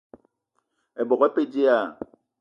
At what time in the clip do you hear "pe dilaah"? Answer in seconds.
1.35-1.89